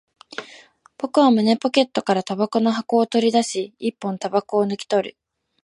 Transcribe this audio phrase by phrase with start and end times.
[0.97, 5.17] 僕は胸ポケットから煙草の箱を取り出し、一本煙草を抜き取る